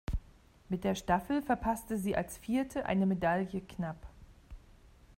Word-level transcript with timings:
Mit 0.67 0.83
der 0.83 0.95
Staffel 0.95 1.43
verpasste 1.43 1.95
sie 1.99 2.15
als 2.15 2.35
Vierte 2.39 2.87
eine 2.87 3.05
Medaille 3.05 3.61
knapp. 3.61 4.07